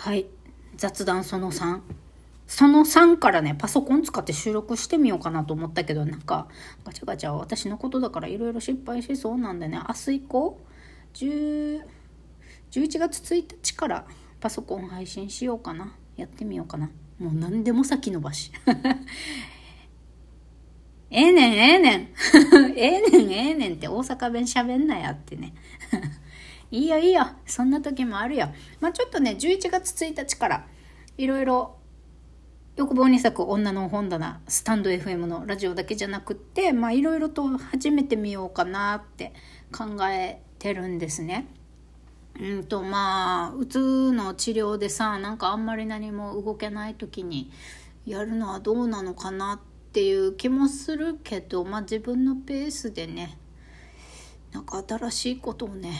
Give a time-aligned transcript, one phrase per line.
[0.00, 0.24] はい。
[0.76, 1.80] 雑談その3。
[2.46, 6.48] その3からね、パソコン使って収録してみようかなと思ったけど、なんか、
[6.86, 10.58] ガチャガチャ私のことだからいろいろ失敗しそうなんでね、明日以降、
[11.12, 11.82] 10
[12.70, 14.06] 11月1日から
[14.40, 15.94] パソコン配信しようかな。
[16.16, 16.88] やってみようかな。
[17.18, 18.52] もう何でも先延ばし。
[21.10, 22.08] ええねん、ええねん。
[22.74, 25.52] ええねん、ええねんって大阪弁喋んなやってね。
[26.70, 27.26] いいよいいよ。
[27.46, 28.48] そんな時もあるよ。
[28.80, 30.66] まあちょっとね、11月1日から
[31.18, 31.76] いろいろ
[32.76, 39.32] 欲望に咲く女の本棚、スタンド FM のラジオだけじゃなくって、まあいろいろと始めてみようかなって
[39.72, 41.48] 考えてるんですね。
[42.38, 47.50] うんとまあうつの治療でさなんかあんまり何も動けない時に
[48.06, 53.38] やるのはどうなのかなっていう気もするけどまあ自分のペースでね
[54.52, 55.92] なんか新しいことをね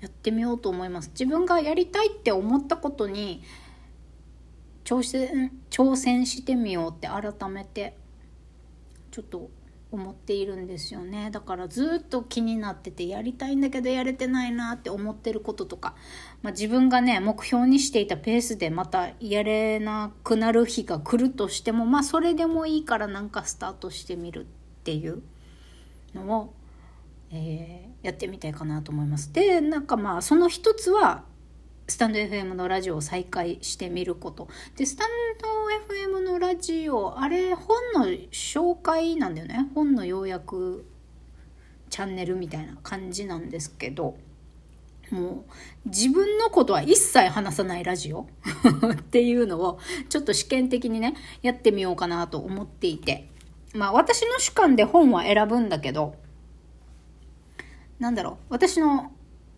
[0.00, 1.10] やってみようと思います。
[1.10, 3.42] 自分がやりたいって思ったことに
[4.84, 7.96] 挑戦挑戦してみようって改めて
[9.10, 9.50] ちょっと
[9.92, 11.30] 思っているんですよね。
[11.30, 15.94] だからずっと気になっててやりたいんだけどやれてないなって思ってることとか、
[16.42, 25.22] まあ、自分がね目標にしていたペースでまたやれなくなる日が来るとしてもまあそれでもいいからなんかスタートしてみるっていう
[26.14, 26.54] のを、
[27.32, 29.32] えー、やってみたいかなと思います。
[29.32, 31.24] でなんかまあその一つは
[31.90, 34.48] スタンド FM のラジオを再開してみること。
[34.76, 35.08] で、スタン
[35.42, 35.48] ド
[35.92, 39.68] FM のラジオ、あれ、本の紹介なんだよね。
[39.74, 40.86] 本の要約
[41.90, 44.16] チャンネルみたいな感じなんですけど、
[45.10, 45.44] も
[45.84, 48.28] う自分のことは一切話さないラジオ
[48.94, 53.28] っていうのをちょっと試験的にね、やってみようかなと思っていて。
[53.72, 56.14] まあ私の主観で本は選ぶんだけど、
[58.00, 59.12] なんだろう、私の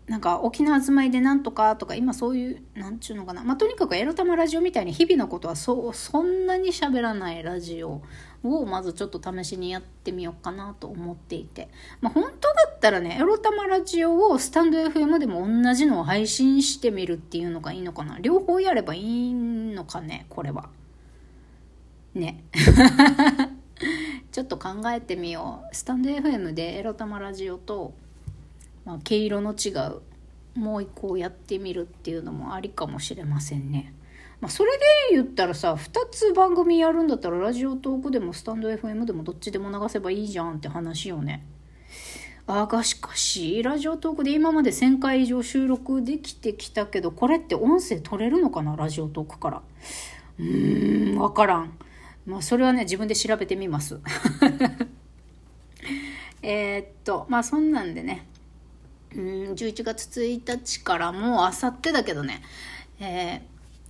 [0.07, 3.45] なんか沖縄住まいでなんとかとか今そういうなんちゅうのかな。
[3.45, 8.03] まあとにかくエロ玉ラジオみたいに日々のことはそそんなに喋らないラジオ
[8.43, 11.69] をまずちょっと試しにやってみようかなと思っていて。
[12.01, 18.19] まあ本当だったらねエロ玉ラジオをスタンド FM でも同じのを配信してみるっていうのがいいのかな。
[18.19, 20.69] 両方やればいいのかねこれは。
[22.14, 22.42] ね。
[24.33, 25.77] ちょっと考えてみよう。
[25.77, 27.95] スタンド FM でエロ玉ラジオと
[28.85, 30.03] まあ、毛色の違う
[30.55, 33.95] もう一個やってみるっていうのもありかもしれませんね。
[34.41, 41.47] まあ、それで言ったらさ2つ番組やるんだったらラジオトークでもスタンド FM でもどっちでも流せばいいじゃんって話よね。
[42.47, 49.63] あがしかしラジオトークで今まで1000回以上収録できてきたけどこれって音声取れるのかなラジオトークから。
[50.41, 51.79] うーん分からん。
[52.27, 54.01] まあそれはね自分で調べてみます。
[56.43, 58.27] えっとまあそんなんでね
[59.14, 62.42] うん11月1日からもうあさってだけどね、
[63.00, 63.40] えー、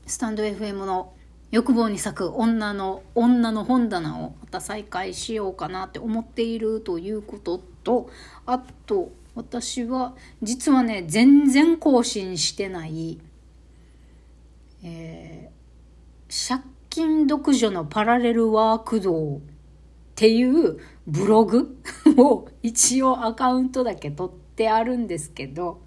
[0.07, 1.13] スタンド FM の
[1.51, 8.11] 欲望に咲く女の女の本棚をまた再開しようかなって思っているということと
[8.47, 13.19] あと私は実はね全然更新してない、
[14.83, 19.41] えー、借金独女のパラレルワーク道っ
[20.15, 21.77] ていうブログ
[22.17, 25.81] を一応アカウントだけ取ってってあるんですけど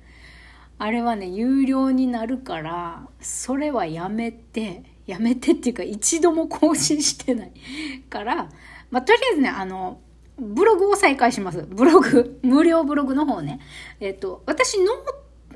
[0.77, 7.53] あれはね有料になるからそれはやめてやめてっていうか一度も更新してない
[8.09, 8.49] から
[8.89, 10.01] まあとりあえずねあの
[10.37, 11.61] ブログを再開します。
[11.61, 12.39] ブログ。
[12.43, 13.61] 無料ブログの方ね。
[14.01, 14.91] えっ、と私の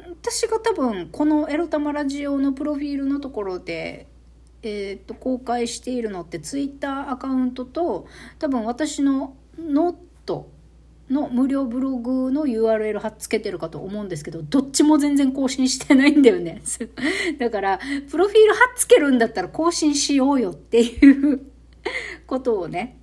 [0.08, 4.08] 私が多分このエロ玉ラジオのプロフィールのところで
[4.62, 8.08] えー、と公開しているのってツイッターアカウントと
[8.40, 10.50] 多分私のノート
[11.10, 16.62] の無料ブログの URL 貼っつけてるかと思うんですけど、どっちも全然更新してないんだよね。
[17.40, 21.42] だから、プロフィール貼っつけるんだったら更新しようよっていう
[22.28, 23.00] ことをね、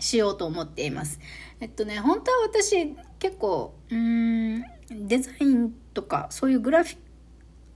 [0.00, 1.18] しようと思っています。
[1.60, 6.96] えっとね、本当は私結構、うーん、デザインとかそういうグラフィ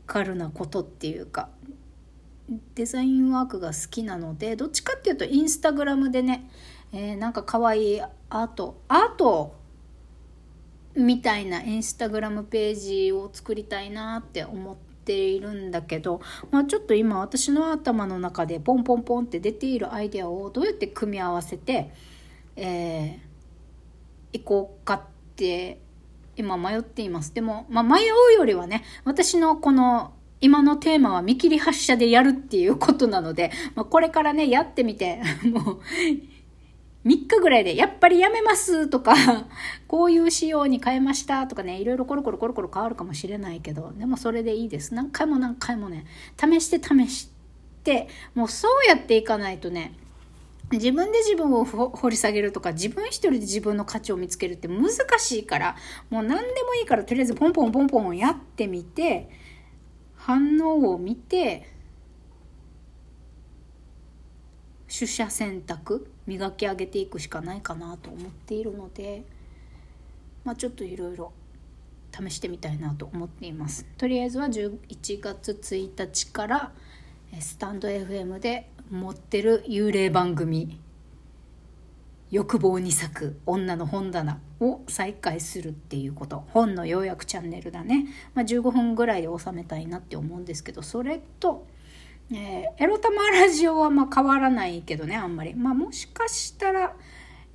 [0.06, 1.49] カルなことっていうか、
[2.75, 6.50] デザインワークが好きなので、どっちかっていうとインスタグラムでね、
[6.93, 9.58] えー、なんか可愛いアートアート？
[10.94, 16.20] みたいなインスタグラムページを作りたいなって思っているんだけど、
[16.50, 21.93] まあ、ちょっと今私の頭の中でポンポンポンって出ているアイデアをどうやって組み合わせて、
[22.56, 25.00] えー、いこうかっ
[25.37, 25.79] て
[26.37, 27.32] 今迷っています。
[27.32, 35.20] でも、まあ、迷うよりはね、私のこの今のテーマは見切り発車でやるっていうことなので、まあ、これからね、やってみて、
[35.52, 35.81] もう、
[37.04, 39.14] 3日ぐらいで、やっぱりやめますとか、
[39.86, 44.94] こういう仕様に変えましたとかね、いろいろコロコロコロコロ変わるかもしれないけど、でもそれでいいです。
[44.94, 46.06] 何回も何回もね、
[46.38, 47.30] 試して試し
[47.84, 49.94] て、もうそうやっていかないとね、
[50.70, 55.76] 自分で自分を掘り下げるとか、自分一人で自分の価値を見つけるって難しいから、
[56.10, 59.30] もう何でもいいからとりあえずポンポンポンポンやってみて、
[60.14, 61.66] 反応を見て、
[64.88, 69.25] 取捨選択磨き上げていくしかないかなと思っているので、
[70.44, 71.32] まあ、ちょっといろいろ
[72.12, 73.86] 試してみたいなと思っています。
[73.96, 76.72] とりあえずは11月1日から
[77.40, 80.78] スタンド FM で持ってる幽霊番組
[82.31, 86.44] 「欲望に咲く女の本棚」を再開するっていうこと。
[86.48, 91.66] 本の要約チャンネルだね、まあ、15分ぐらいで収めたいなって思うんですけどそれと
[92.30, 95.54] えー、エロ玉ラジオはまあ変わらないけどねあんまり。
[95.54, 96.94] まあもしかしたら、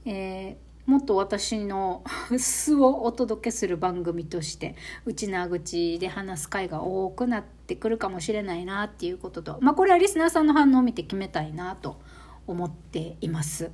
[0.05, 2.03] えー、もっと私の
[2.37, 4.75] 素をお届けする番組として
[5.05, 12.01] 内縄口で話す回が多くなってくるかもしれないなっていうこととまあこれはリスナーさんの反応を見て決めたいなと
[12.47, 13.71] 思っています。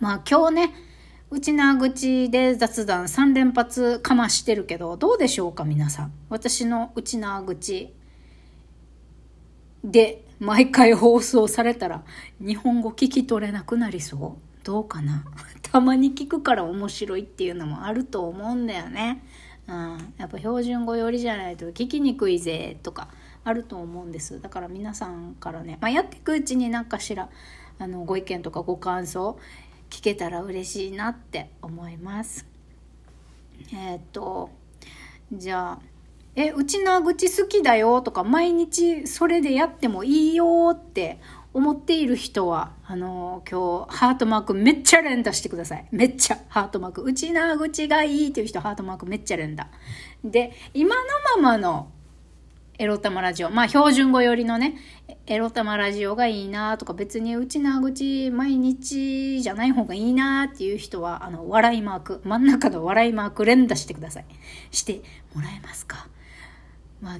[0.00, 0.74] まあ今日ね
[1.30, 6.12] 内縄口で雑談3連発かましてるけどどうでしょうか皆さん。
[6.28, 7.94] 私の内縄口
[9.84, 12.02] で毎回放送されたら
[12.40, 15.24] 日本語聞き取れなくなりそうどうかな
[15.62, 19.22] たまに聞くから面白いっていうのもあると思うんだよね。
[19.68, 23.08] うん、やっぱ標準語よりじゃないと聞きにくいぜとか
[23.44, 24.40] あると思うんです。
[24.40, 27.28] だから皆さんからね、まあ、やっていくうちに何かしら
[27.78, 29.38] あのご意見とかご感想
[29.88, 32.46] 聞けたら嬉しいなって思います。
[33.72, 34.50] えー、っと
[35.32, 35.89] じゃあ
[36.46, 41.18] え、うちの口好きだよとか、毎日それでやってもいいよって
[41.52, 45.86] 思っている人は、あのー、今日、ハートマークめっちゃ連打してください。
[45.90, 47.02] めっちゃ、ハートマーク。
[47.02, 49.68] うちな口がいいっていう人、ハートマークめっちゃ連打。
[50.24, 51.02] で、今の
[51.36, 51.90] ままの
[52.78, 53.50] エロ玉ラジオ。
[53.50, 54.76] まあ、標準語寄りのね、
[55.26, 64.24] エロ玉ラジオがいいなとか、別にうちな口毎日じゃない方がいいなっていう人は、あの、笑いマーク、真ん中の笑いマーク連打してください。
[64.70, 65.02] して
[65.34, 66.08] もらえますか？
[67.00, 67.18] まあ、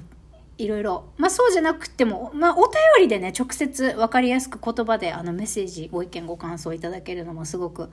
[0.57, 7.89] いろいろ、まあそうじゃなくても、まあお便りでね、直接分かりやすく言葉であのメッセージ、ご意見、ご感想いただけるのもすごく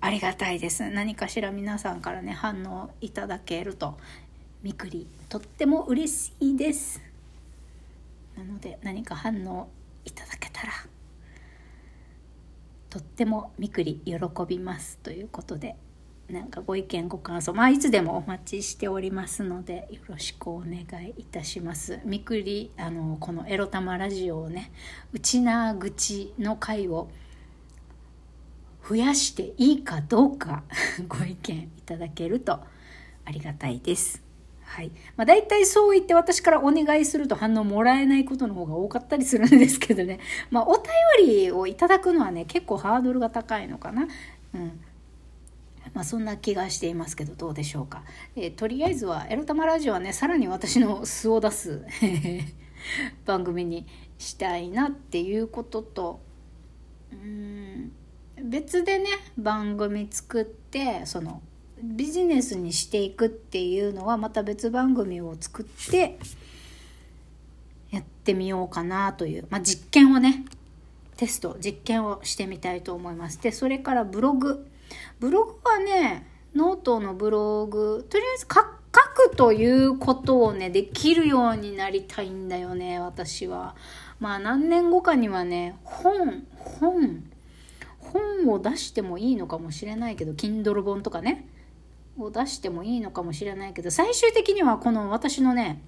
[0.00, 0.88] ありがたいです。
[0.88, 3.98] 何かしら皆さんからね、反応いただけると、
[4.62, 7.02] みくり、とっても嬉しいです。
[8.36, 9.68] なので何か反応
[10.04, 10.72] いただけたら、
[12.88, 14.14] とってもみくり喜
[14.46, 15.76] びますということで。
[16.30, 22.00] なんかご意見ご感想、まあ、いつでもお待ちしておりますのでよろしくお願いいたします。
[22.04, 24.70] みくりあのこのエロ玉ラジオをね
[25.14, 27.08] 内な口の回を
[28.86, 30.64] 増やしていいかどうか
[31.08, 32.60] ご意見いただけると
[33.24, 34.22] ありがたいです。
[34.64, 40.20] はいまあ、大体そう言って私からお願いすると反応もらえないことの方が多かったりするんですけどね、
[40.50, 44.06] まあ、お便りをいただくのはね結構ハードルが高いのかな。
[44.54, 44.80] うん
[45.94, 48.02] まあ、そんな気がしていますけどどうでしょうか、
[48.36, 51.84] えー、とりあえずは「エロ玉ラジオ」はねさらに私の素を出す
[53.26, 53.86] 番組に
[54.18, 56.20] したいなっていうことと
[57.12, 57.92] うん
[58.42, 61.42] 別でね番組作ってその
[61.82, 66.18] ビジネスにしていくっていうのはまた別番組を作って
[67.90, 70.44] やってみようかなという、まあ、実験をね
[71.16, 73.42] テスト実験をしてみたいと思います。
[73.42, 74.66] でそれからブログ
[75.18, 78.62] ブログはね、ノートのブログ、とりあえず書
[79.30, 83.76] くということをね、できるようになりたいんだよね、私は。
[84.20, 87.24] まあ何年後かにはね、本、本、
[87.98, 91.46] 本を出してもいいのかもしれないけど、Kindle 本とかね、
[92.18, 95.82] を出してもいいのかもしれないけど、最終的にはこの私のね、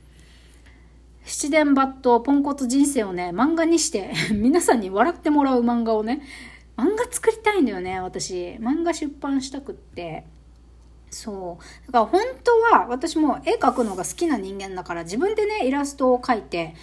[1.24, 6.22] 七伝抜刀ポンコツ人生をね、漫画にして 皆さんに笑ってもらう漫画をね、
[6.80, 8.54] 漫画作りたいんだよね、私。
[8.54, 10.24] 漫画出版したくって。
[11.10, 11.86] そう。
[11.86, 16.74] だから本当は私も絵描くのが好きな人間だから自分でね、イラストを描いて、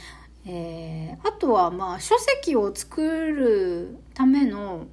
[0.45, 4.85] えー、あとはまあ書籍を作るための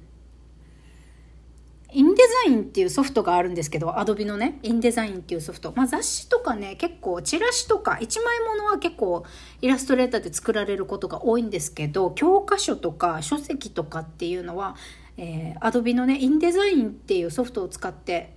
[1.95, 5.71] インデザインっていうソフトがあるんですけど、アドビのね、インデザインっていうソフト。
[5.77, 9.23] まあ雑誌とかね、結構チラシとか、一枚物は結構
[9.61, 14.75] イラストレーターで作られることが多いんですけど、教科書とか書籍とかっていうのは、
[15.15, 18.34] えー、アドビのね、インデザインっていうソフトを使って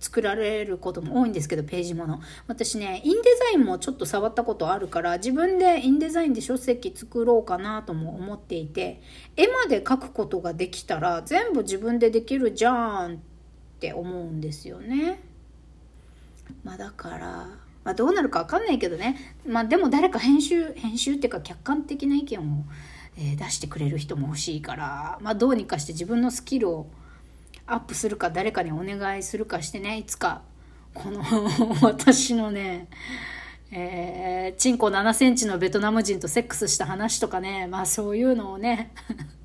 [0.00, 2.20] 作られることも多いんですけど、ページもの。
[2.46, 9.02] 私ね、インデザインもちょっと触ったことあるから、自分でインデザインで書籍作ろうかなとも思っていて、
[9.36, 13.18] 絵まで描くことができたら、全部自分でできるじゃんっ
[13.80, 15.20] て思うんですよね。
[16.64, 17.48] まあだから、
[17.84, 19.36] まあどうなるかわかんないけどね。
[19.46, 22.64] まあでも誰か編集、編集っていうか客観的な意見を、
[23.16, 26.86] えー、出してくれる人も欲しいから、まあどうにかして自分のスキルを
[27.68, 30.42] アップするか誰かにお願いするかしてねいつか。
[30.94, 31.22] この
[31.82, 32.88] 私のね
[33.70, 38.92] えー、チンコ7センチのベトナム人とセックスした話とかねまあそういうのをね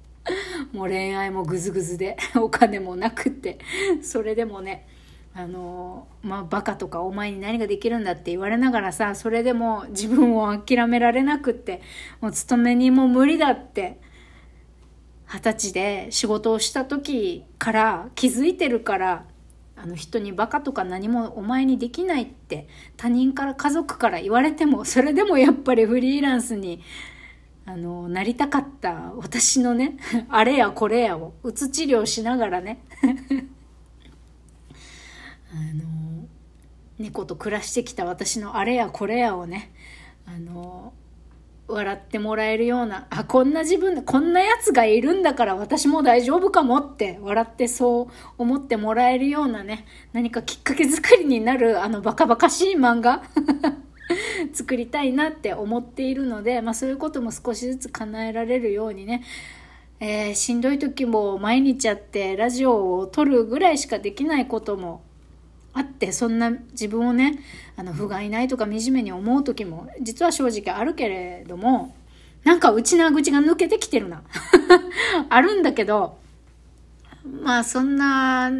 [0.71, 3.59] もう恋愛もグズグズで お金もなくって
[4.01, 4.87] それでもね
[5.35, 11.81] あのまあバカとかお前に何ができるんだって言われながらさそれでも自分を諦められなくって
[12.21, 13.99] もう勤めにも無理だって
[15.25, 19.25] 二十歳で仕事をした時から気づいてるから
[19.75, 26.81] あの人にバカとか何もお前にできないって他人から家族から言われてもそれでもやっぱりフリーランスに
[27.65, 29.97] あのなりたかった私のね
[30.29, 32.79] あれやこれやをうつ治療しながらね
[35.51, 36.27] あの
[36.99, 39.73] 猫と暮らしてきた私のあれやこれやをね
[40.25, 40.72] あの
[41.73, 53.23] 笑ってもらえるような、あ、こんな自分、こんな奴がいるんだから私も大丈夫かもって笑ってそう思ってもらえるようなね、何かきっかけ作りになるあのバカバカしい漫画
[54.53, 59.23] 作りたいなって思っているので、まあそういうことも少しずつ叶えられるようにね、
[59.99, 65.01] えー、しんどい時も毎日やってラジオを撮るぐらいしかできないことも
[65.73, 67.39] あってそんな自分をね
[67.75, 71.95] あの不甲斐ないとか惨めに思う時も実は正直あるけれども
[72.43, 74.23] なんか内な口が抜けてきてるな
[75.29, 76.17] あるんだけど
[77.25, 78.51] まあそんな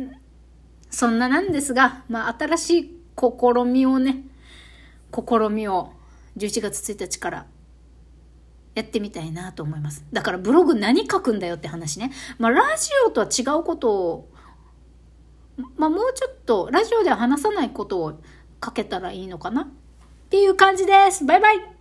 [0.89, 4.24] そんななんですが、まあ、新しい試みをね
[5.12, 5.91] 試みを
[6.38, 7.46] 11月1日から
[8.75, 10.03] やってみたいなと思います。
[10.12, 12.12] だからブログ何書くんだよって話ね。
[12.39, 14.29] まあラジオとは違うことを
[15.77, 18.13] まあ、もうちょっとラジオでは話さないことを
[18.60, 19.63] かけたらいいのかな？
[19.63, 19.67] っ
[20.29, 21.25] ていう感じです。
[21.25, 21.73] バイバイ